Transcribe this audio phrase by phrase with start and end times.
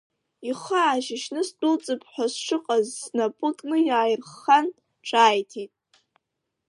[0.49, 4.65] Ихы аашьшьны сдәылҵып ҳәа сшыҟаз снапы кны иааирыххан,
[5.07, 5.71] ҿааиҭит…